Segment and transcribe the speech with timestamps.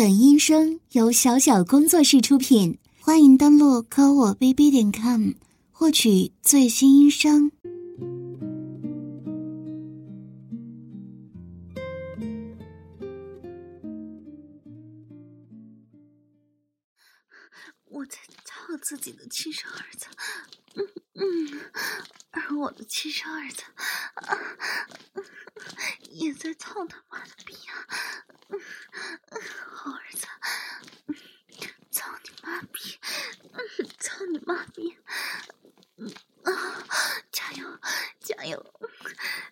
[0.00, 5.32] 本音声由小小工作室出品，欢迎登录科我 bb 点 com
[5.70, 7.52] 获取最新音声。
[17.84, 20.06] 我在操自己的亲生儿子，
[20.76, 21.60] 嗯嗯，
[22.30, 23.64] 而我的亲生儿子
[24.14, 24.38] 啊，
[26.12, 27.84] 也在操他妈的逼啊！
[29.68, 30.26] 好儿子，
[31.90, 32.98] 操你妈逼！
[33.98, 34.96] 操你妈逼！
[36.44, 36.52] 啊，
[37.32, 37.78] 加油，
[38.20, 38.80] 加油！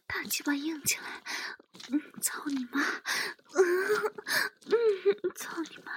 [0.07, 1.23] 大鸡巴硬起来！
[1.91, 2.81] 嗯，操你妈！
[3.55, 3.65] 嗯
[4.67, 4.75] 嗯，
[5.37, 5.93] 操你妈！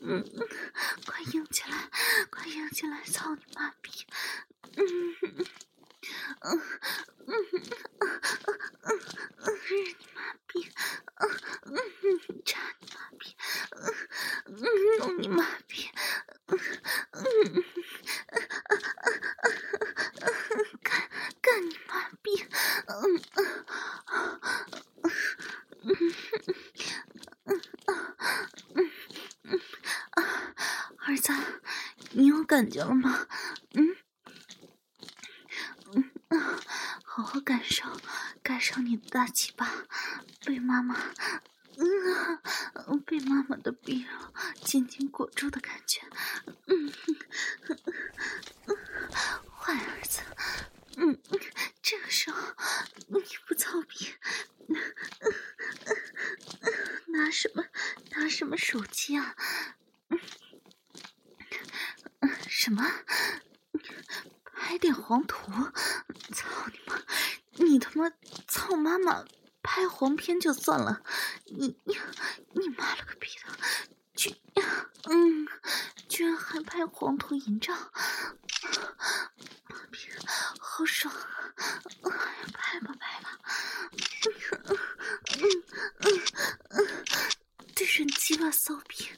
[0.00, 0.48] 嗯嗯，
[1.06, 1.90] 快硬起来，
[2.30, 3.02] 快硬起来！
[3.04, 3.90] 操你妈逼！
[4.76, 5.36] 嗯嗯
[6.40, 6.60] 嗯
[7.26, 8.12] 嗯嗯
[8.82, 9.00] 嗯
[9.40, 10.70] 嗯，日你妈逼！
[11.16, 11.22] 嗯
[11.66, 13.22] 嗯，扎你妈逼！
[14.46, 15.88] 嗯嗯，弄你妈逼！
[16.46, 16.82] 嗯嗯
[17.48, 18.78] 嗯嗯
[19.40, 19.54] 嗯
[20.20, 21.08] 嗯，干
[21.40, 22.44] 干你妈逼！
[22.86, 23.46] 嗯嗯
[24.16, 24.40] 嗯
[25.82, 25.90] 嗯
[27.44, 27.60] 嗯
[29.44, 29.60] 嗯
[30.14, 30.20] 嗯，
[30.98, 31.32] 儿子，
[32.12, 33.28] 你有感觉了吗？
[33.74, 33.96] 嗯
[35.92, 36.58] 嗯啊，
[37.04, 37.84] 好好感受，
[38.42, 39.86] 感受你的大鸡巴
[40.44, 40.96] 被妈妈。
[41.80, 44.10] 嗯，被妈妈的臂肉
[44.64, 46.00] 紧紧裹住的感觉，
[46.66, 46.92] 嗯，
[49.56, 50.20] 坏儿子，
[50.96, 51.16] 嗯，
[51.80, 52.42] 这个时候
[53.06, 54.12] 你不操逼，
[57.06, 57.64] 拿什么
[58.10, 59.36] 拿什么手机啊？
[62.48, 62.84] 什么？
[64.52, 65.52] 拍点黄图？
[66.34, 67.00] 操你妈！
[67.52, 68.10] 你他妈
[68.48, 69.24] 操妈妈！
[69.60, 71.00] 拍黄片就算了，
[71.46, 71.98] 你你
[72.52, 73.48] 你妈了个逼的，
[74.14, 74.36] 居
[75.08, 75.48] 嗯，
[76.10, 77.72] 居然还拍黄图淫照，
[79.66, 79.98] 妈逼，
[80.60, 81.54] 好爽啊！
[82.52, 83.38] 拍吧拍吧，
[83.96, 84.34] 嗯
[84.68, 84.78] 嗯
[86.00, 86.20] 嗯
[86.68, 86.86] 嗯，
[87.74, 89.08] 对着鸡巴骚逼，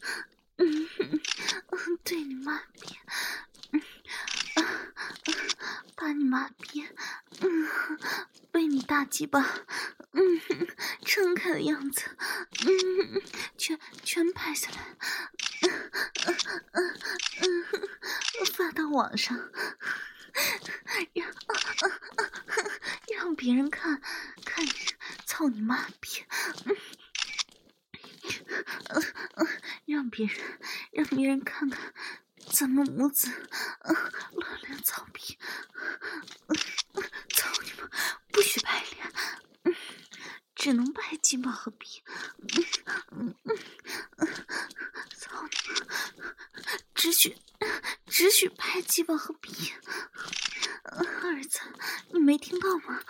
[0.59, 1.21] 嗯嗯，
[2.05, 2.97] 对你妈逼，
[3.72, 3.83] 嗯
[4.55, 4.62] 啊
[5.97, 6.87] 把你妈逼，
[7.41, 7.69] 嗯，
[8.53, 9.44] 被你大鸡巴。
[10.12, 10.41] 嗯，
[11.06, 12.03] 撑开的样子，
[12.66, 13.22] 嗯，
[13.56, 14.97] 全全拍下来，
[15.62, 15.71] 嗯
[16.27, 16.37] 嗯
[16.72, 16.99] 嗯
[17.41, 17.65] 嗯，
[18.53, 19.39] 发到网上，
[21.12, 21.33] 让
[23.06, 24.03] 让别人看
[24.45, 24.66] 看，
[25.27, 26.25] 操你妈逼，
[26.65, 26.77] 嗯
[28.89, 29.04] 嗯
[29.37, 29.47] 嗯，
[29.87, 30.59] 让别人
[30.91, 31.95] 让别人看看
[32.53, 33.31] 咱们母子，
[33.84, 33.95] 嗯，
[34.33, 35.39] 乱伦操逼，
[36.49, 36.56] 嗯，
[37.33, 37.89] 操你妈，
[38.33, 39.09] 不许拍脸。
[40.56, 42.03] 只能拍鸡巴和逼，
[43.12, 43.59] 嗯嗯
[44.19, 44.28] 嗯，
[45.16, 45.87] 操你妈！
[46.95, 47.34] 只许
[48.21, 49.73] 只许拍鸡巴和逼，
[50.85, 51.59] 儿子，
[52.13, 53.01] 你没听到吗？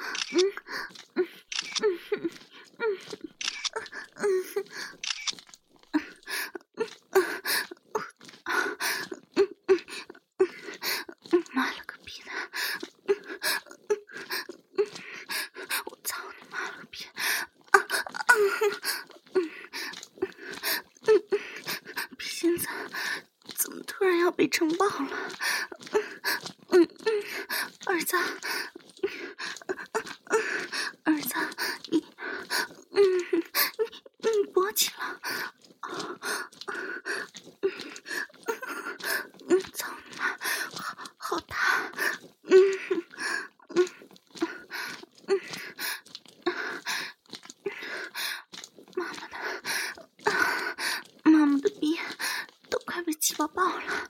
[53.60, 54.08] 到了，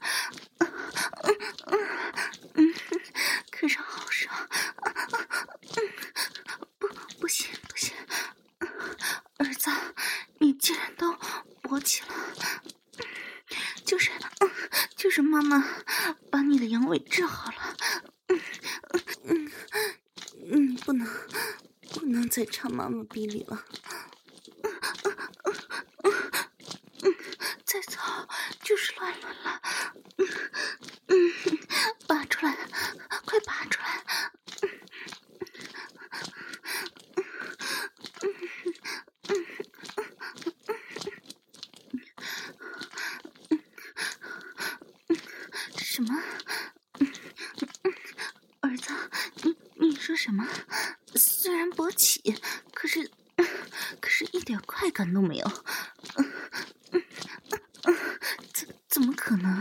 [0.59, 0.71] 嗯
[1.66, 1.78] 嗯
[2.55, 2.75] 嗯，
[3.50, 4.33] 可是好爽，
[5.75, 5.91] 嗯、
[6.78, 6.87] 不
[7.19, 7.93] 不行不行，
[9.38, 9.69] 儿子，
[10.38, 11.12] 你竟然都
[11.65, 12.15] 勃起了，
[13.85, 14.49] 就是、嗯、
[14.94, 15.67] 就是妈妈
[16.31, 17.76] 把你的阳痿治好了，
[18.29, 18.41] 嗯
[19.25, 19.50] 嗯
[20.49, 21.05] 嗯，不能
[21.93, 23.64] 不能再插妈妈逼里了。
[55.31, 55.47] 没有。
[56.17, 56.25] 嗯
[56.93, 57.03] 嗯
[57.44, 57.94] 嗯嗯
[58.53, 59.59] 怎怎么可能？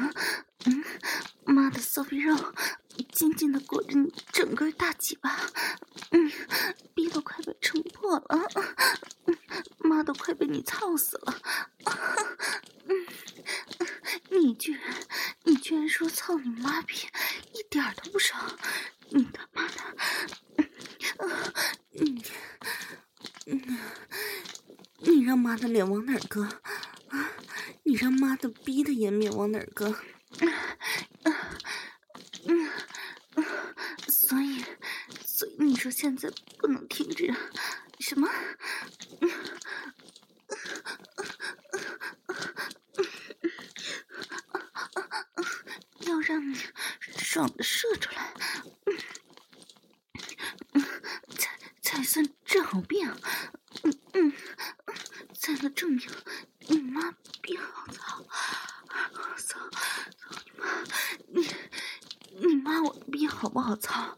[55.55, 56.07] 才能证明
[56.67, 57.11] 你妈
[57.41, 58.23] 逼好操，
[59.37, 60.65] 操操你妈，
[61.27, 61.47] 你
[62.37, 64.15] 你妈我逼好不好操？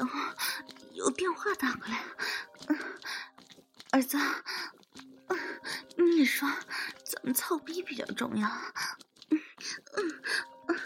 [0.00, 0.18] 时候
[0.94, 2.02] 有电话打过来，
[3.90, 4.16] 儿子，
[5.96, 6.50] 你说
[7.04, 8.48] 怎么操逼比较重要？
[9.28, 9.38] 嗯
[10.68, 10.80] 嗯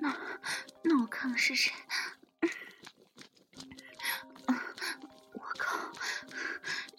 [0.00, 0.16] 那
[0.82, 1.72] 那我看看是谁？
[4.46, 5.92] 我靠，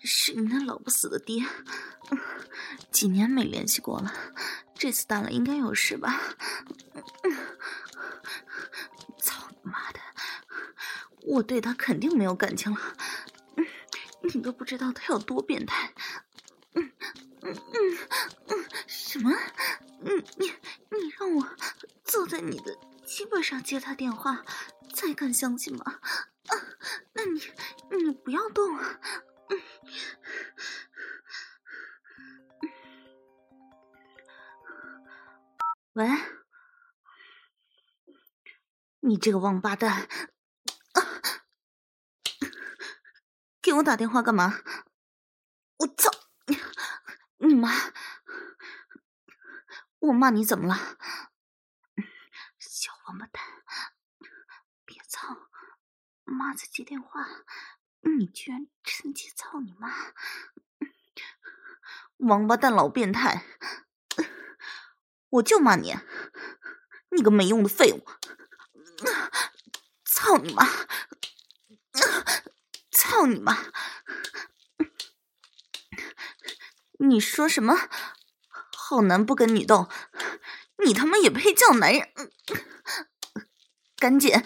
[0.02, 1.46] 是你那老不死的爹！
[2.90, 4.14] 几年没联系过了，
[4.76, 6.22] 这次打了应该有事吧？
[11.30, 12.98] 我对他肯定没有感情了，
[14.34, 15.94] 你都不知道他有多变态。
[16.74, 16.92] 嗯
[17.42, 17.98] 嗯嗯
[18.48, 19.32] 嗯，什么？
[20.02, 21.48] 你你你让我
[22.04, 24.44] 坐在你的基本上接他电话，
[24.94, 25.84] 才敢相信吗？
[25.86, 26.54] 啊，
[27.14, 27.42] 那你
[28.04, 29.00] 你不要动啊！
[29.50, 29.62] 嗯，
[35.94, 36.10] 喂，
[39.02, 40.10] 你这个王八蛋！
[43.70, 44.64] 给我打电话干嘛？
[45.78, 46.10] 我操！
[47.38, 47.70] 你妈！
[50.00, 50.98] 我骂你怎么了？
[52.58, 53.44] 小王八蛋！
[54.86, 55.50] 别操！
[56.24, 57.28] 妈在接电话，
[58.02, 59.94] 你居然趁机操你妈！
[62.18, 63.46] 王八蛋，老变态！
[65.30, 65.96] 我就骂你，
[67.12, 68.04] 你个没用的废物！
[70.04, 70.66] 操你妈！
[73.00, 73.72] 操你妈！
[77.00, 77.90] 你说什么？
[78.76, 79.88] 好男不跟女斗，
[80.84, 82.10] 你他妈也配叫男人？
[83.96, 84.44] 赶紧，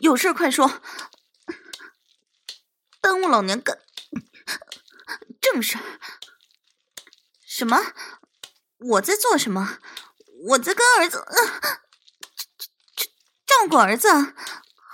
[0.00, 0.82] 有事快说，
[3.00, 3.78] 耽误老娘干
[5.40, 5.78] 正事。
[7.46, 7.94] 什么？
[8.76, 9.78] 我在做什么？
[10.50, 11.26] 我在跟儿子
[13.46, 14.08] 照顾儿子。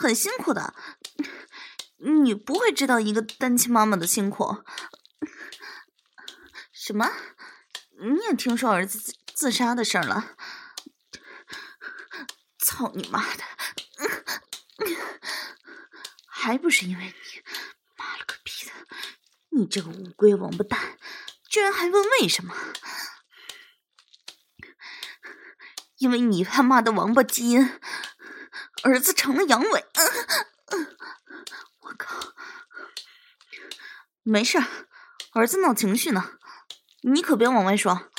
[0.05, 0.75] 很辛苦的，
[1.97, 4.63] 你不会知道一个单亲妈妈的辛苦。
[6.71, 7.11] 什么？
[7.99, 10.37] 你也听说儿子自杀的事了？
[12.59, 13.45] 操你妈的！
[16.29, 17.13] 还不是因为你，
[17.97, 18.73] 妈了个逼的！
[19.53, 20.99] 你这个乌龟王八蛋，
[21.49, 22.55] 居然还问为什么？
[25.97, 27.81] 因为你他妈的王八基因。
[28.85, 29.83] 儿子成了阳痿，
[31.81, 32.35] 我靠！
[34.23, 34.63] 没事，
[35.33, 36.33] 儿子闹情绪呢，
[37.01, 38.11] 你可别往外说。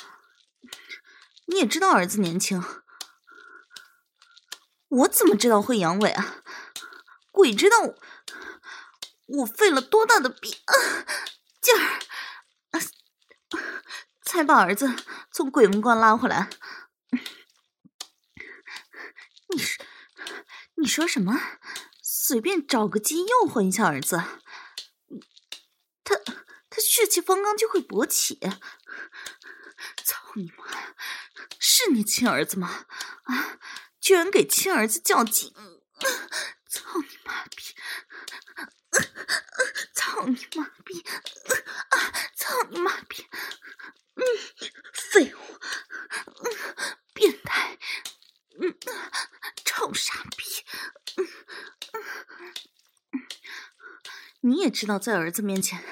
[1.45, 2.63] 你也知道儿子年轻，
[4.88, 6.38] 我怎么知道会阳痿啊？
[7.31, 7.95] 鬼知道我
[9.27, 10.50] 我费了多大的逼
[11.62, 12.01] 劲儿，
[14.24, 14.95] 才把儿子
[15.31, 16.50] 从鬼门关拉回来。
[19.53, 19.85] 你是。
[20.77, 21.39] 你说什么？
[22.01, 24.22] 随便找个鸡诱惑一下儿子，
[26.03, 26.15] 他
[26.70, 28.39] 他血气方刚就会勃起。
[30.03, 30.65] 操你妈！
[31.60, 32.86] 是你亲儿子吗？
[33.24, 33.60] 啊！
[34.00, 35.53] 居然给亲儿子较劲！
[36.67, 37.75] 操你妈逼！
[39.94, 41.03] 操你妈逼！
[41.89, 41.98] 啊！
[42.36, 43.25] 操你妈逼！
[44.15, 44.24] 嗯，
[44.94, 45.39] 废物！
[46.44, 47.77] 嗯，变态！
[48.62, 48.76] 嗯，
[49.66, 50.44] 臭傻逼！
[51.18, 51.28] 嗯
[53.12, 53.28] 嗯，
[54.42, 55.84] 你也知道在儿子面前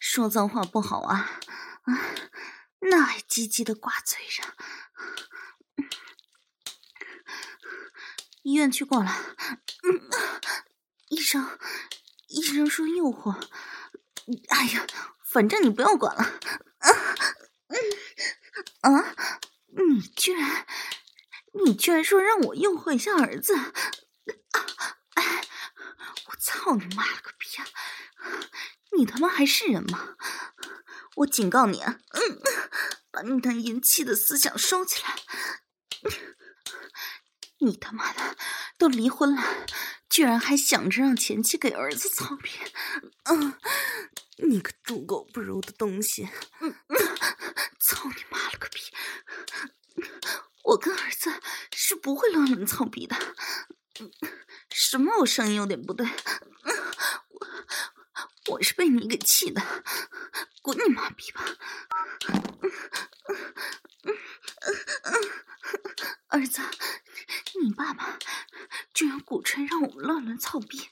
[0.00, 1.40] 说脏话不好啊？
[1.82, 2.00] 啊，
[2.90, 4.54] 那还唧唧的挂嘴上。
[8.42, 9.10] 医院去过了，
[9.82, 10.08] 嗯，
[11.08, 11.58] 医生，
[12.28, 13.34] 医生说诱惑。
[14.48, 14.86] 哎呀，
[15.24, 16.22] 反正你不要管了。
[16.78, 16.90] 啊，
[17.68, 19.14] 嗯，啊，
[19.68, 20.66] 你居然，
[21.64, 23.54] 你居然说让我诱惑一下儿子？
[25.14, 25.44] 哎，
[26.26, 27.66] 我操你妈了个逼啊！
[28.96, 30.16] 你他妈还是人吗？
[31.16, 32.40] 我警告你啊，嗯，
[33.10, 35.16] 把你那淫气的思想收起来。
[37.60, 38.36] 你他妈的
[38.76, 39.66] 都离婚了，
[40.10, 42.50] 居然还想着让前妻给儿子操逼！
[43.24, 43.58] 嗯，
[44.46, 46.28] 你个猪狗不如的东西！
[46.60, 47.16] 嗯嗯，
[47.80, 48.80] 操你妈了个逼！
[50.64, 51.32] 我跟儿子
[51.72, 53.16] 是不会乱伦操逼的。
[54.70, 55.20] 什么？
[55.20, 56.06] 我声音有点不对？
[58.46, 59.62] 我我是被你给气的，
[60.60, 61.42] 滚你妈逼吧！
[66.28, 66.60] 儿子。
[67.62, 68.18] 你爸爸
[68.92, 70.90] 居然鼓吹让我们乱伦操逼，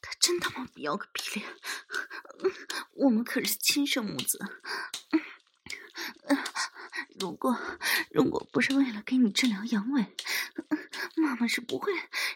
[0.00, 1.56] 他真他妈不要个逼脸！
[2.92, 4.38] 我们可是亲生母子，
[7.24, 7.58] 如果
[8.10, 10.06] 如果不是为了给你治疗阳痿，
[11.16, 11.90] 妈妈是不会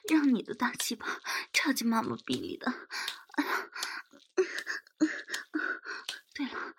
[0.08, 1.20] 让你的大鸡巴
[1.52, 2.72] 插进妈妈逼里的。
[3.36, 3.70] 哎呀，
[6.32, 6.74] 对了，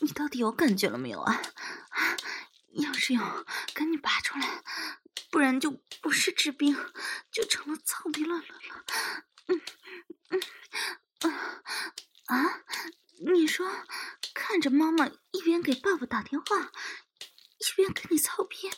[0.00, 1.40] 你到底有感觉了没有啊？
[2.72, 4.64] 要是有，赶紧拔出来，
[5.30, 6.76] 不然就不是治病，
[7.30, 8.84] 就成了操逼乱伦了。
[9.46, 9.60] 嗯
[11.20, 11.32] 嗯
[12.26, 12.62] 啊！
[13.24, 13.70] 你说，
[14.34, 16.72] 看着妈妈一边给爸爸打电话，
[17.82, 18.70] 一边跟你操逼，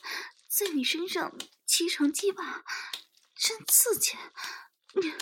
[0.49, 2.65] 在你身上骑成鸡巴，
[3.35, 4.17] 真刺激。
[4.95, 5.13] 你，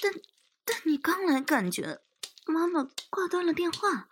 [0.00, 0.14] 但
[0.64, 2.00] 但你刚来，感觉
[2.46, 4.08] 妈妈挂断了电话。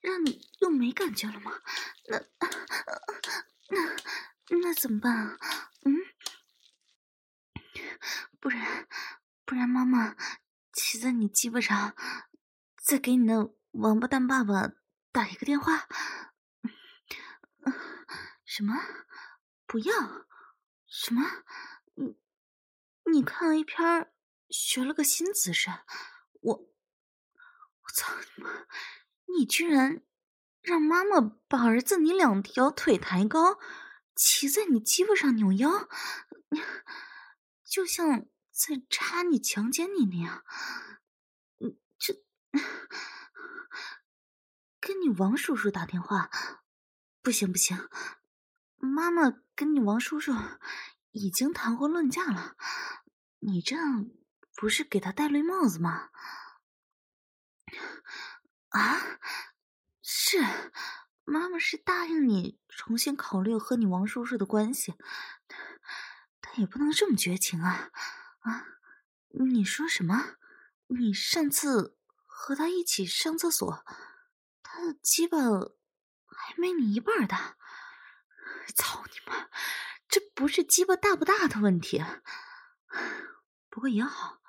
[0.00, 1.60] 让你又没感觉了吗？
[2.08, 2.18] 那
[3.68, 3.96] 那
[4.60, 5.38] 那怎么办啊？
[5.84, 5.96] 嗯，
[8.40, 8.86] 不然
[9.44, 10.16] 不然妈妈
[10.72, 11.96] 骑在你鸡巴上，
[12.84, 14.72] 再给你那王八蛋爸爸
[15.10, 15.88] 打一个电话。
[18.54, 18.74] 什么？
[19.66, 20.26] 不要？
[20.86, 21.22] 什么？
[21.94, 22.18] 你
[23.10, 24.12] 你看了一篇，
[24.50, 25.70] 学了个新姿势？
[26.42, 28.66] 我我操你妈！
[29.34, 30.04] 你居然
[30.60, 31.18] 让妈妈
[31.48, 33.58] 把儿子你两条腿抬高，
[34.14, 35.88] 骑在你鸡巴上扭腰，
[37.64, 40.44] 就像在插你、强奸你那样。
[41.96, 42.22] 这
[44.78, 46.30] 跟你王叔叔打电话，
[47.22, 47.88] 不行不行，
[48.84, 50.34] 妈妈跟你王叔叔
[51.12, 52.56] 已经谈婚论嫁了，
[53.38, 53.76] 你这
[54.56, 56.10] 不是给他戴绿帽子吗？
[58.70, 59.20] 啊，
[60.02, 60.38] 是，
[61.24, 64.94] 妈妈是答应你重新考虑和你王叔叔的关系，
[66.40, 67.92] 但也不能这么绝情啊！
[68.40, 68.66] 啊，
[69.28, 70.34] 你说什么？
[70.88, 71.96] 你上次
[72.26, 73.84] 和他一起上厕所，
[74.64, 77.56] 他的鸡巴还没你一半大，
[78.74, 79.48] 操你妈！
[80.08, 82.04] 这不是鸡巴大不大的问题，
[83.70, 84.40] 不过也好，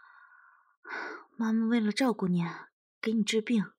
[1.37, 2.45] 妈妈为了照顾你，
[3.01, 3.71] 给你治病。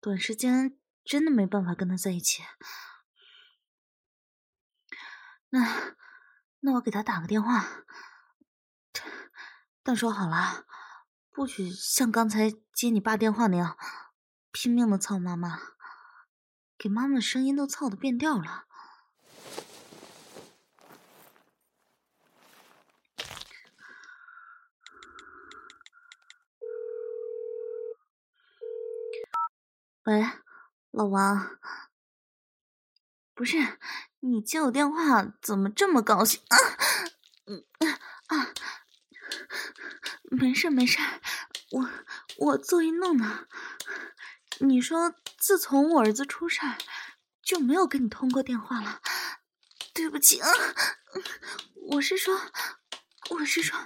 [0.00, 2.42] 短时间真的没办法跟他在一起，
[5.50, 5.96] 那
[6.60, 7.66] 那我给他打个电话，
[9.82, 10.64] 但说好了，
[11.30, 13.76] 不许像刚才接你爸电话那样
[14.52, 15.60] 拼命的操妈妈，
[16.78, 18.68] 给妈妈声音都操的变调了。
[30.04, 30.26] 喂，
[30.92, 31.58] 老王，
[33.34, 33.78] 不是
[34.20, 36.56] 你接我电话怎么这么高兴啊？
[37.46, 37.64] 嗯
[38.28, 38.54] 啊，
[40.30, 40.98] 没事没事，
[41.72, 41.90] 我
[42.38, 43.46] 我做运动呢。
[44.60, 46.78] 你说自从我儿子出事儿，
[47.42, 49.02] 就没有跟你通过电话了，
[49.92, 50.48] 对不起啊，
[51.92, 52.40] 我是说，
[53.30, 53.78] 我是说，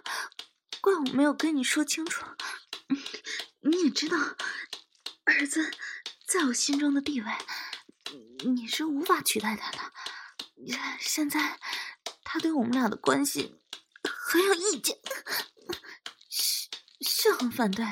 [0.80, 2.24] 怪我没有跟你说清楚。
[3.62, 4.16] 你也知道，
[5.24, 5.70] 儿子
[6.26, 7.30] 在我心中的地位，
[8.44, 9.78] 你是无法取代他的。
[11.00, 11.58] 现在
[12.22, 13.60] 他对我们俩的关系
[14.02, 14.98] 很有意见，
[16.30, 16.68] 是
[17.00, 17.86] 是很反对。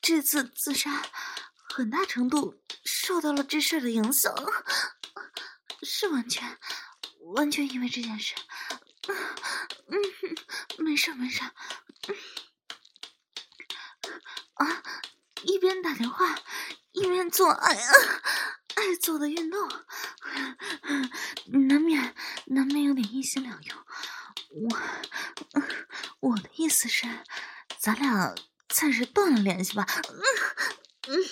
[0.00, 1.02] 这次自杀
[1.68, 4.34] 很大程度受到了这事的影响，
[5.82, 6.58] 是完全
[7.34, 8.34] 完全因为这件事。
[9.06, 9.98] 嗯，
[10.84, 11.42] 没事没事。
[14.54, 14.82] 啊，
[15.42, 16.36] 一边打电话
[16.92, 17.92] 一边做爱啊，
[18.74, 19.68] 爱做的运动，
[21.68, 22.14] 难免
[22.46, 23.76] 难免有点一心两用。
[24.50, 24.78] 我
[26.20, 27.06] 我的意思是，
[27.78, 28.34] 咱俩
[28.68, 29.86] 暂时断了联系吧。
[30.08, 30.20] 嗯
[31.08, 31.24] 嗯，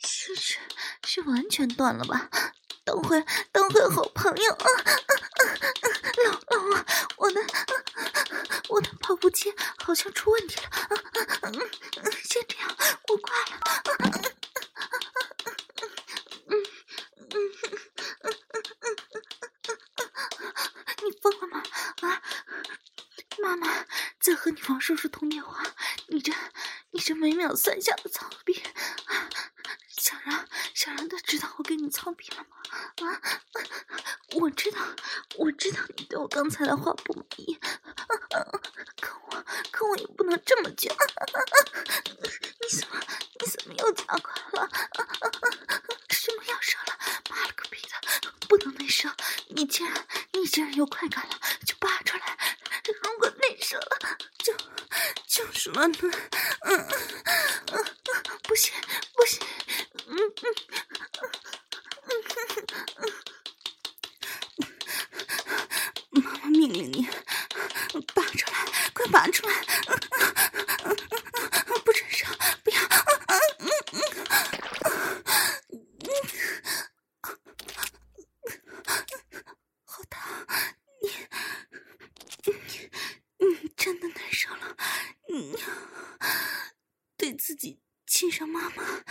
[0.00, 0.58] 是是
[1.04, 2.30] 是，完全断了吧？
[2.84, 4.66] 当回当回好朋友啊！
[6.24, 7.40] 老老王，我的
[8.68, 10.70] 我的跑步机好像出问题了。
[12.24, 12.76] 先这样，
[13.08, 13.58] 我挂了。
[21.02, 21.62] 你疯了吗？
[22.02, 22.22] 啊！
[23.40, 23.86] 妈妈
[24.20, 25.62] 在和你王叔叔通电话，
[26.08, 26.32] 你这
[26.90, 28.62] 你这每秒三下的操逼，
[29.96, 32.56] 想让想让他知道我给你操逼了吗？
[33.08, 33.22] 啊！
[34.34, 34.78] 我知道，
[35.36, 37.58] 我知道你对我刚才的话不满意，
[39.00, 40.92] 可我可我也不能这么倔。
[42.60, 44.68] 你怎么你怎么又加快了？
[46.10, 46.98] 什么要射了？
[47.30, 47.94] 妈了个逼的，
[48.46, 49.14] 不能内射！
[49.48, 52.36] 你竟然你竟然有快感了，就拔出来。
[53.02, 54.54] 如果内射了，就
[55.26, 56.86] 就什么呢嗯
[57.72, 57.84] 嗯，
[58.42, 58.74] 不行
[59.14, 59.40] 不行，
[60.06, 60.54] 嗯嗯。
[66.50, 67.08] 命令你
[68.14, 69.54] 拔出来，快拔出来！
[71.84, 72.34] 不准上，
[72.64, 72.80] 不要！
[79.84, 80.46] 好疼！
[82.44, 82.52] 你
[83.38, 84.76] 你你真的难受了？
[85.28, 85.56] 你
[87.16, 89.04] 对自己亲生妈妈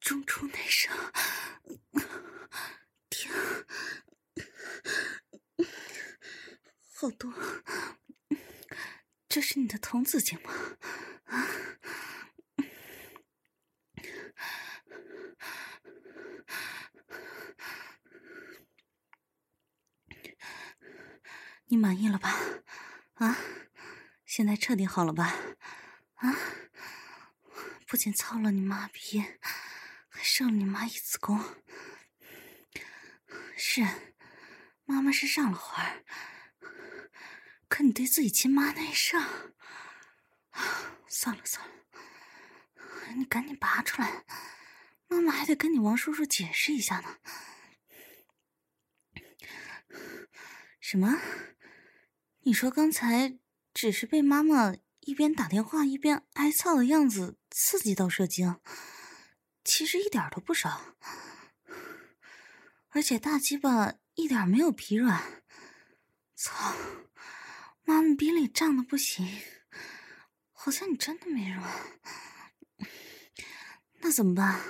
[0.00, 0.88] 中出内射。
[6.94, 7.32] 好多，
[9.26, 10.52] 这是你的童子精吗？
[11.24, 11.48] 啊！
[21.72, 22.36] 你满意了吧？
[23.14, 23.38] 啊！
[24.26, 25.36] 现在彻底好了吧？
[26.16, 26.36] 啊！
[27.86, 29.24] 不仅操了你妈逼，
[30.08, 31.40] 还射了你妈一子宫。
[33.56, 33.86] 是，
[34.84, 36.04] 妈妈是上了环儿。
[37.68, 39.16] 可你对自己亲妈内射，
[41.06, 41.74] 算了算了，
[43.14, 44.24] 你赶紧拔出来，
[45.06, 47.18] 妈妈还得跟你王叔叔解释一下呢。
[50.80, 51.16] 什么？
[52.42, 53.38] 你说刚才
[53.74, 58.58] 只是被妈妈一边打电话一边挨操的样子刺激到射精，
[59.62, 60.96] 其实一点都不少，
[62.88, 65.42] 而且大鸡巴一点没有疲软，
[66.34, 66.74] 操！
[67.84, 69.42] 妈妈逼里胀的不行，
[70.52, 72.00] 好像你真的没软，
[74.00, 74.60] 那怎么办？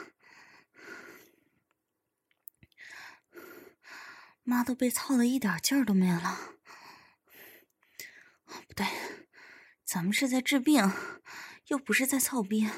[4.42, 6.56] 妈都被操的一点劲儿都没了。
[8.66, 8.86] 不对，
[9.92, 10.88] 咱们是在治病，
[11.66, 12.70] 又不是在操逼。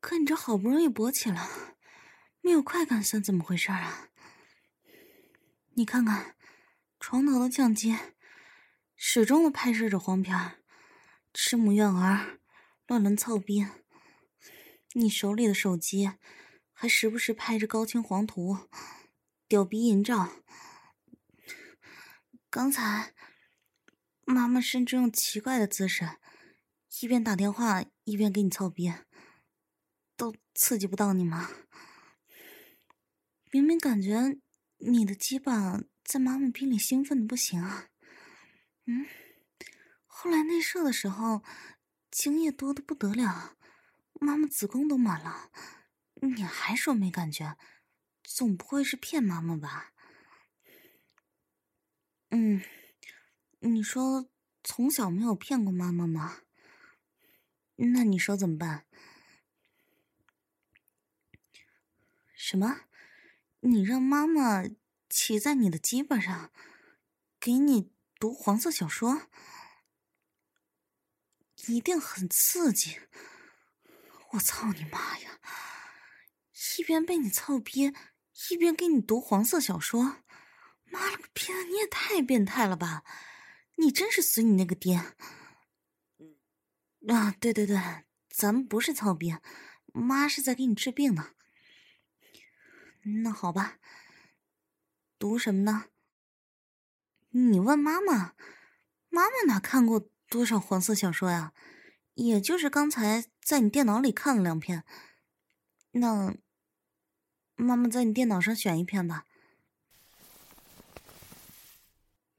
[0.00, 1.76] 可你这好不容易勃起了，
[2.40, 4.08] 没有快感算怎么回事啊？
[5.74, 6.34] 你看看。
[6.98, 7.94] 床头的相机
[8.96, 10.62] 始终的拍摄着黄片
[11.34, 12.40] 吃母怨儿，
[12.86, 13.66] 乱伦操逼。
[14.94, 16.12] 你手里的手机
[16.72, 18.70] 还时不时拍着高清黄图，
[19.46, 20.32] 屌逼淫照。
[22.48, 23.12] 刚才
[24.24, 26.16] 妈妈甚至用奇怪的姿势，
[27.00, 28.92] 一边打电话一边给你操逼，
[30.16, 31.50] 都刺激不到你吗？
[33.50, 34.38] 明明感觉
[34.78, 35.80] 你的鸡巴。
[36.04, 37.88] 在妈妈逼里兴奋的不行啊，
[38.84, 39.06] 嗯，
[40.04, 41.42] 后来内射的时候，
[42.10, 43.56] 精液多的不得了，
[44.20, 45.50] 妈妈子宫都满了，
[46.20, 47.56] 你还说没感觉，
[48.22, 49.94] 总不会是骗妈妈吧？
[52.28, 52.60] 嗯，
[53.68, 54.28] 你说
[54.62, 56.40] 从小没有骗过妈妈吗？
[57.76, 58.86] 那你说怎么办？
[62.36, 62.82] 什么？
[63.60, 64.64] 你让妈妈
[65.08, 66.52] 骑在你的鸡巴上，
[67.40, 69.22] 给你读黄色小说，
[71.66, 73.00] 一定很刺激。
[74.32, 75.40] 我操你妈呀！
[76.76, 77.94] 一边被你操逼，
[78.50, 80.22] 一边给你读黄色小说，
[80.84, 83.04] 妈了个逼的，你也太变态了吧！
[83.76, 84.96] 你真是随你那个爹。
[87.08, 87.76] 啊，对对对，
[88.28, 89.36] 咱们不是操逼，
[89.92, 91.30] 妈是在给你治病呢。
[93.22, 93.78] 那好吧，
[95.18, 95.86] 读什么呢？
[97.30, 98.34] 你问妈妈，
[99.08, 101.52] 妈妈哪看过多少黄色小说呀？
[102.14, 104.84] 也就是刚才在你电脑里看了两篇。
[105.92, 106.36] 那。
[107.56, 109.26] 妈妈在你电脑上选一篇吧。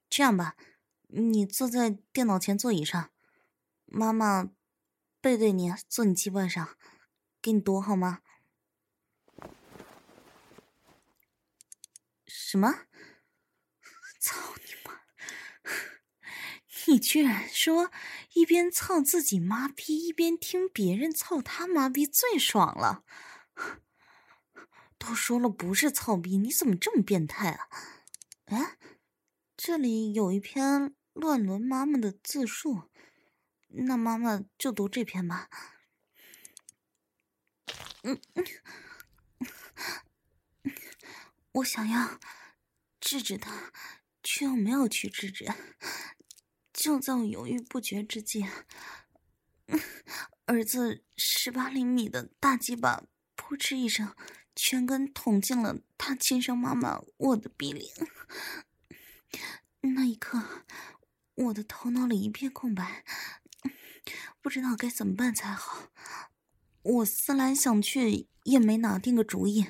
[0.10, 0.58] 这样吧，
[1.08, 3.12] 你坐在电脑前座椅上，
[3.86, 4.50] 妈妈
[5.22, 6.78] 背对你坐你鸡巴上，
[7.42, 8.22] 给你读好吗？
[12.26, 12.86] 什么？
[14.20, 15.02] 操你妈！
[16.88, 17.92] 你居然说
[18.34, 23.04] 一边操自己妈逼，一边听别人操他妈逼最爽了？
[24.98, 27.68] 都说了不是操逼，你怎么这么变态啊？
[28.46, 28.78] 哎，
[29.68, 32.84] 这里有一篇乱伦妈妈的自述，
[33.70, 35.50] 那妈妈就读这篇吧。
[38.04, 38.46] 嗯嗯，
[41.54, 42.20] 我想要
[43.00, 43.74] 制止他，
[44.22, 45.52] 却又没有去制止。
[46.72, 48.46] 就在我犹豫不决之际，
[50.46, 53.04] 儿子十八厘米的大鸡巴
[53.36, 54.16] 扑哧一声。
[54.56, 57.92] 全根捅进了他亲生妈妈我的鼻里，
[59.82, 60.64] 那一刻，
[61.36, 63.04] 我的头脑里一片空白，
[64.42, 65.92] 不知道该怎么办才好。
[66.82, 69.68] 我思来想去，也没拿定个主意，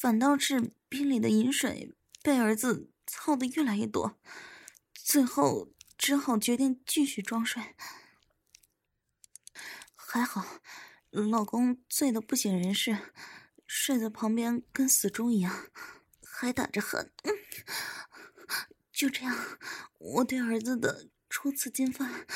[0.00, 4.18] 反倒是鼻里的饮水被儿子操的越来越多，
[4.94, 7.74] 最后只好决定继续装睡。
[9.94, 10.60] 还好，
[11.10, 13.12] 老公醉得不省人事。
[13.66, 15.70] 睡在旁边跟死猪一样，
[16.22, 17.08] 还打着鼾。
[19.04, 19.58] 就这样，
[19.98, 22.26] 我对儿子的初次进犯，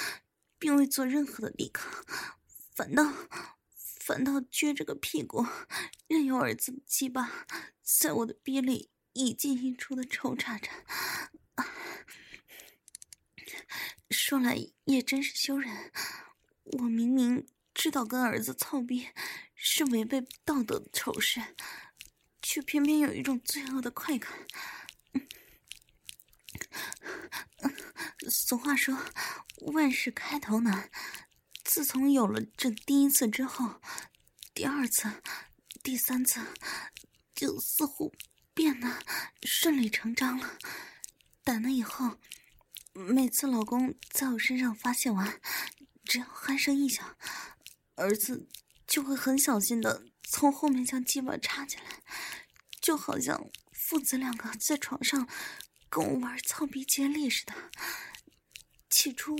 [0.58, 1.90] 并未做任何的抵抗，
[2.74, 3.10] 反倒
[3.74, 5.46] 反倒撅着个屁股，
[6.08, 7.46] 任由儿子的鸡巴
[7.80, 10.68] 在我的逼里一进一出的抽插着。
[14.10, 15.90] 说来也真是羞人，
[16.64, 19.08] 我明明知道跟儿子操逼。
[19.54, 21.42] 是违背道德的丑事，
[22.42, 24.46] 却偏偏有一种罪恶的快感。
[28.28, 28.96] 俗话说，
[29.72, 30.90] 万事开头难。
[31.64, 33.80] 自从有了这第一次之后，
[34.54, 35.22] 第二次、
[35.82, 36.40] 第三次
[37.34, 38.14] 就似乎
[38.54, 38.98] 变得
[39.42, 40.58] 顺理成章了。
[41.44, 42.18] 打那以后，
[42.92, 45.40] 每次老公在我身上发泄完，
[46.04, 47.16] 只要鼾声一响，
[47.96, 48.48] 儿子。
[48.88, 52.02] 就会很小心的从后面将鸡巴插进来，
[52.80, 55.28] 就好像父子两个在床上
[55.88, 57.54] 跟我玩操逼接力似的。
[58.90, 59.36] 起初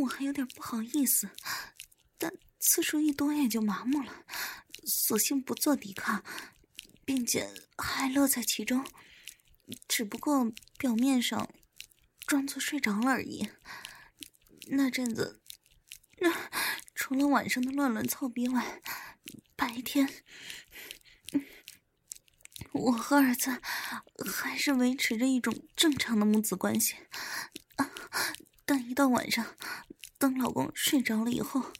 [0.00, 1.30] 我还有点不好意思，
[2.18, 4.24] 但次数一多也就麻木了，
[4.84, 6.24] 索性不做抵抗，
[7.04, 8.86] 并且还乐在其中，
[9.88, 11.52] 只不过表面上
[12.26, 13.48] 装作睡着了而已。
[14.68, 15.40] 那阵子，
[16.18, 16.50] 那。
[16.94, 18.82] 除了晚上的乱伦操逼外，
[19.56, 20.06] 白天
[22.72, 23.60] 我和儿子
[24.32, 26.96] 还是维持着一种正常的母子关系。
[28.64, 29.56] 但一到晚上，
[30.18, 31.72] 等老公睡着了以后，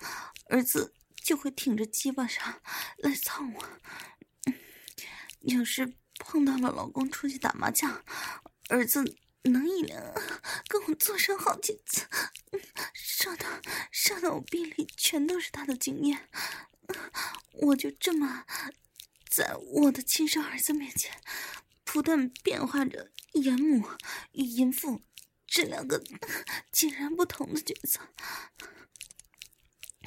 [0.48, 2.60] 儿子就会挺着鸡巴上
[2.98, 4.52] 来操我。
[5.40, 8.02] 有时碰到了老公出去打麻将，
[8.68, 9.16] 儿子。
[9.44, 9.98] 能一连
[10.68, 12.06] 跟我做上好几次，
[12.92, 13.46] 上到
[13.90, 16.28] 上到我臂里全都是他的经验，
[17.54, 18.44] 我就这么
[19.30, 21.18] 在我的亲生儿子面前
[21.84, 23.88] 不断变化着严母
[24.32, 25.00] 与淫妇
[25.46, 26.02] 这两个
[26.72, 28.00] 截然不同的角色。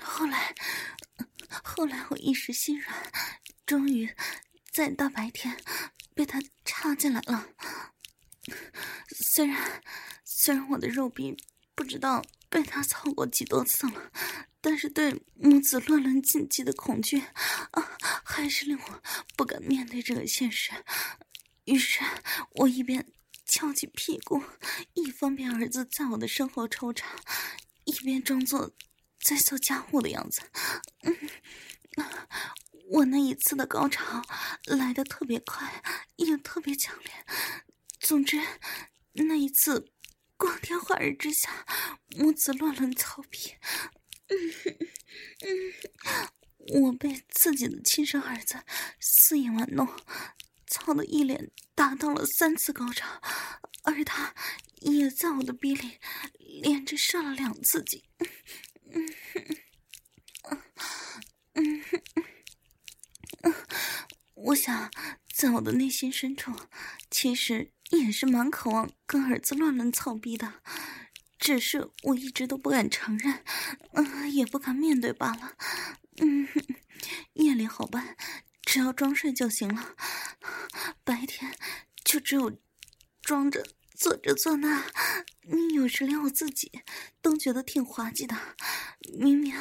[0.02, 0.54] 后来，
[1.64, 3.12] 后来我一时心软，
[3.66, 4.14] 终于
[4.72, 5.58] 在大白天
[6.14, 7.48] 被他插进来了。
[9.10, 9.82] 虽然
[10.26, 11.38] 虽然我的肉壁
[11.74, 14.12] 不知道被他操过几多次了，
[14.64, 17.20] 但是对母子乱伦禁忌的恐惧
[17.72, 19.04] 啊，还是令我
[19.36, 20.72] 不敢面对这个现实。
[21.66, 22.00] 于是，
[22.56, 23.06] 我一边
[23.46, 24.42] 翘起屁股，
[24.94, 27.14] 一方便儿子在我的身后抽查，
[27.84, 28.72] 一边装作
[29.22, 30.42] 在做家务的样子。
[31.02, 31.18] 嗯，
[32.90, 34.22] 我那一次的高潮
[34.66, 35.84] 来的特别快，
[36.16, 37.12] 也特别强烈。
[38.00, 38.42] 总之，
[39.12, 39.92] 那一次
[40.38, 41.66] 光天化日之下，
[42.16, 43.56] 母子乱伦操逼，
[46.82, 48.64] 我被自己的亲生儿子
[49.00, 49.88] 肆意玩弄，
[50.68, 53.22] 操的一连达到了三次高潮，
[53.84, 54.34] 而他
[54.82, 56.00] 也在我的逼里
[56.38, 58.04] 连着射了两次精。
[58.92, 59.14] 嗯
[60.50, 60.62] 嗯
[61.54, 61.84] 嗯
[63.44, 63.54] 嗯，
[64.34, 64.92] 我想，
[65.34, 66.52] 在我的内心深处，
[67.12, 70.62] 其实也是蛮渴望跟儿子乱伦操逼的，
[71.44, 73.44] 只是我一直都不敢承认，
[73.92, 75.58] 嗯，也不敢面对罢了。
[76.22, 76.48] 嗯，
[77.34, 78.16] 夜里好办，
[78.62, 79.94] 只要装睡就行了，
[81.04, 81.54] 白天
[82.06, 82.58] 就只有
[83.22, 83.62] 装着。
[83.96, 84.86] 做这做那，
[85.44, 86.72] 你有时连我自己
[87.22, 88.36] 都觉得挺滑稽的。
[89.14, 89.54] 明明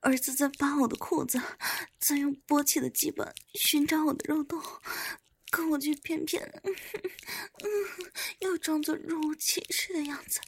[0.00, 1.40] 儿子在扒我的裤子，
[1.98, 4.60] 在用勃起的鸡巴寻找我的肉洞，
[5.50, 7.68] 可我却偏偏， 嗯，
[8.40, 10.40] 要装作若无其事的样子，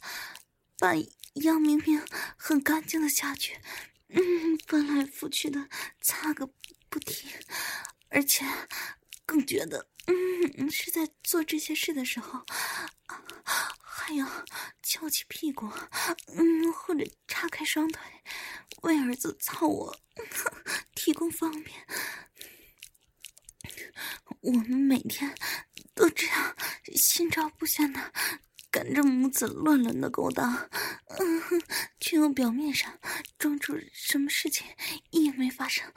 [0.79, 0.93] 把
[1.33, 2.01] 杨明明
[2.37, 3.59] 很干净的下去，
[4.07, 5.69] 嗯，翻来覆去的
[6.01, 6.47] 擦个
[6.89, 7.29] 不停，
[8.09, 8.45] 而且
[9.25, 9.89] 更觉得。
[10.07, 12.43] 嗯，是在做这些事的时候，
[13.83, 14.25] 还要
[14.81, 15.69] 翘起屁股，
[16.35, 18.01] 嗯，或者叉开双腿，
[18.81, 19.95] 为儿子操我
[20.95, 21.85] 提供方便。
[24.41, 25.35] 我们每天
[25.93, 26.55] 都这样
[26.95, 28.11] 心照不宣的
[28.71, 30.69] 赶着母子乱伦的勾当，
[31.07, 31.61] 嗯，
[31.99, 32.99] 却又表面上
[33.37, 34.67] 装出什么事情
[35.09, 35.91] 也没发生。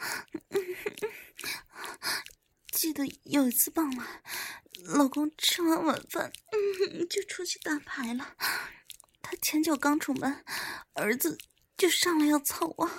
[2.71, 4.23] 记得有一次傍晚，
[4.85, 8.37] 老公吃完晚饭，嗯，就出去打牌了。
[9.21, 10.45] 他前脚刚出门，
[10.95, 11.39] 儿子
[11.77, 12.91] 就上来要操我。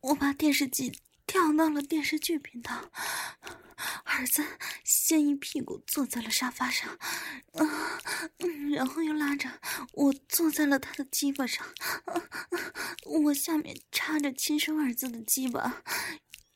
[0.00, 2.90] 我把电视机跳到了电视剧频道，
[4.04, 4.44] 儿子
[4.84, 6.98] 先一屁股坐在了沙发上，
[7.52, 9.60] 嗯，然后又拉着
[9.92, 11.66] 我坐在了他的鸡巴上，
[13.04, 15.82] 我下面插着亲生儿子的鸡巴。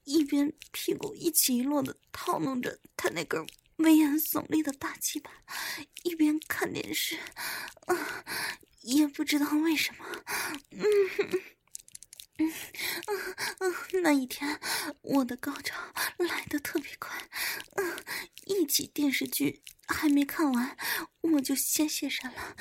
[0.04, 5.30] 一边屁股一起一落的套弄着他那根威严耸立的大鸡巴，
[6.02, 7.16] 一边看电视，
[7.86, 8.24] 啊，
[8.80, 10.04] 也不知道为什么，
[10.70, 10.84] 嗯
[12.40, 12.52] 嗯
[13.06, 14.58] 嗯嗯，那一天
[15.02, 15.78] 我的高潮
[16.16, 17.28] 来的特别快，
[17.76, 18.04] 嗯，
[18.46, 20.76] 一集电视剧还没看完，
[21.20, 22.56] 我就先现身了。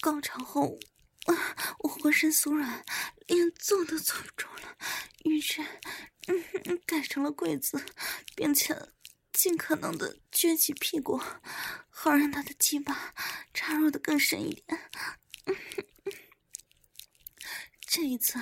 [0.00, 0.78] 高潮后，
[1.26, 2.84] 啊，我浑身酥软，
[3.26, 4.76] 连坐都坐不住了，
[5.24, 5.62] 于是。
[6.28, 7.80] 嗯，改成了跪姿，
[8.34, 8.76] 并且
[9.32, 11.20] 尽可能的撅起屁股，
[11.88, 13.14] 好让他的鸡巴
[13.54, 14.80] 插入的更深一点。
[17.96, 18.38] 这一次，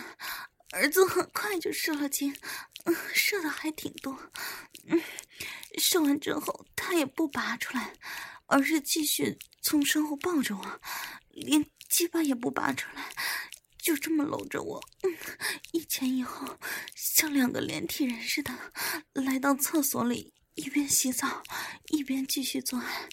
[0.73, 2.37] 儿子很快就射了精，
[2.87, 4.19] 嗯，射的还挺多。
[4.89, 5.01] 嗯，
[5.79, 7.93] 射完之后，他也不拔出来，
[8.47, 10.81] 而是继续从身后抱着我，
[11.31, 13.09] 连鸡巴也不拔出来。
[13.79, 15.17] 就这么搂着我，嗯，
[15.71, 16.59] 一前一后，
[16.97, 18.53] 像两个连体人似的，
[19.13, 21.45] 来到厕所里，一边洗澡，
[21.91, 23.09] 一边继续做爱。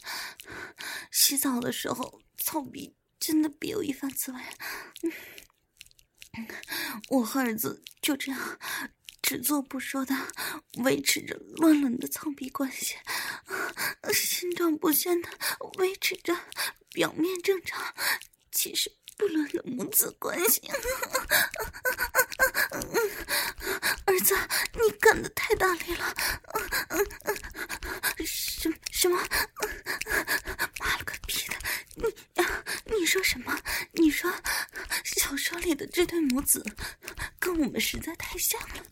[1.12, 4.40] 洗澡的时候，操逼真的别有一番滋味。
[5.04, 5.12] 嗯，
[7.10, 8.60] 我和儿子就这样
[9.22, 10.16] 只做不说的
[10.84, 12.96] 维持着乱伦的操逼关系，
[14.14, 15.30] 心照不宣的
[15.78, 16.36] 维持着
[16.92, 17.94] 表面正常，
[18.52, 18.96] 其实。
[19.18, 20.62] 不伦的母子关系，
[24.06, 24.36] 儿子，
[24.74, 26.16] 你干的太大力了！
[28.26, 29.22] 什什么？
[30.80, 31.56] 妈了个逼的！
[31.98, 32.06] 你
[33.02, 33.60] 你说什么？
[33.94, 34.32] 你说
[35.04, 36.64] 小说里的这对母子
[37.40, 38.86] 跟我们实在太像了。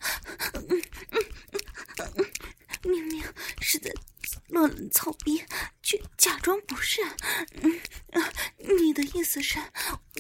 [0.54, 1.26] 嗯嗯
[2.17, 2.26] 嗯
[2.82, 3.24] 明明
[3.62, 3.93] 是在
[4.48, 5.45] 乱伦操逼，
[5.84, 7.04] 却假装不是。
[7.62, 7.80] 嗯，
[8.80, 9.60] 你的意思是？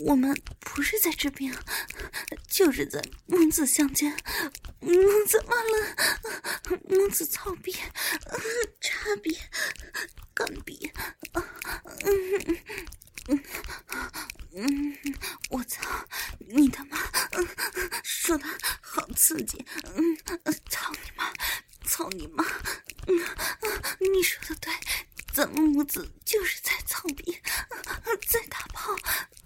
[0.03, 1.51] 我们不是在治病，
[2.47, 4.15] 就是在母子相见，
[4.81, 4.93] 母
[5.27, 5.97] 子乱了，
[6.87, 7.71] 母子操逼，
[8.79, 9.35] 差别，
[10.35, 10.91] 干逼，
[11.33, 11.43] 嗯
[12.05, 12.57] 嗯
[14.53, 14.97] 嗯，
[15.49, 15.81] 我操，
[16.47, 16.97] 你他妈
[18.03, 18.45] 说的
[18.81, 19.63] 好刺激，
[19.95, 20.17] 嗯，
[20.69, 21.31] 操你妈，
[21.85, 22.43] 操你妈，
[23.07, 23.19] 嗯，
[24.13, 24.73] 你说的对，
[25.33, 27.33] 咱们母子就是在操逼，
[27.85, 27.87] 啊
[28.49, 28.95] 打炮。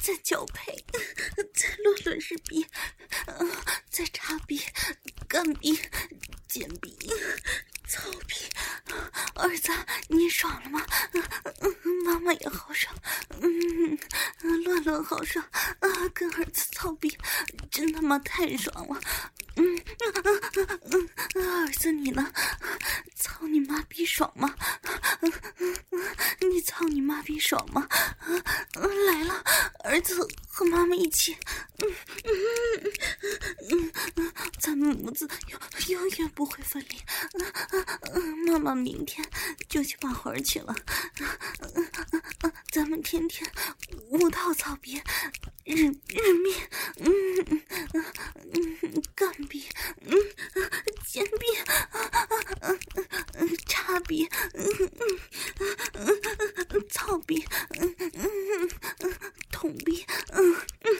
[0.03, 0.83] 在交配，
[1.55, 2.67] 在乱伦日逼，
[3.89, 4.61] 在插逼、
[5.29, 5.79] 干逼、
[6.45, 6.97] 贱逼、
[7.87, 8.35] 操逼，
[9.35, 9.71] 儿子，
[10.09, 10.85] 你爽了吗？
[12.03, 12.93] 妈妈也好爽，
[13.39, 13.97] 嗯，
[14.65, 15.45] 乱伦好爽
[15.79, 15.87] 啊！
[16.13, 17.17] 跟儿子操逼，
[17.71, 18.99] 真他妈太爽了！
[19.55, 20.41] 嗯嗯
[20.91, 22.29] 嗯嗯，儿子你呢？
[23.15, 24.53] 操你妈逼爽吗？
[26.41, 27.87] 你操你妈逼爽吗？
[29.05, 29.43] 来了，
[29.85, 31.37] 儿子和妈妈一起，
[31.77, 31.87] 嗯
[32.25, 32.93] 嗯
[33.71, 35.59] 嗯嗯，咱们母子永
[35.99, 37.01] 永远不会分离。
[38.45, 39.25] 妈妈明天
[40.33, 40.75] 就去了，
[42.71, 43.47] 咱们天天
[44.09, 45.01] 舞蹈草别，
[45.63, 46.55] 日日灭，
[46.97, 47.11] 嗯
[47.51, 47.61] 嗯
[48.81, 49.63] 嗯，干逼，
[50.01, 50.17] 嗯
[51.05, 51.45] 奸逼，
[52.61, 52.79] 嗯
[53.33, 54.65] 嗯插逼，嗯
[55.93, 56.21] 嗯
[56.69, 57.45] 嗯操逼，
[57.79, 58.69] 嗯嗯
[58.99, 59.13] 嗯
[59.51, 60.99] 捅逼，嗯嗯。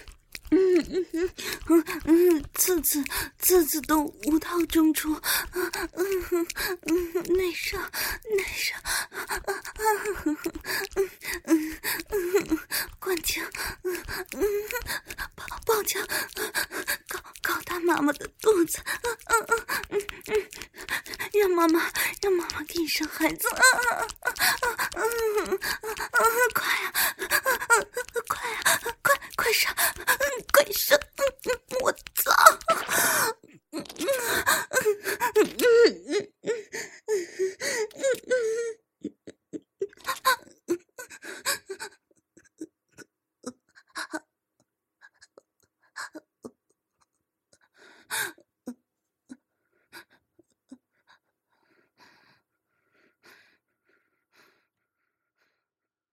[0.56, 1.30] 嗯嗯嗯
[1.66, 3.04] 嗯嗯，次次
[3.40, 5.20] 次次都无套中出，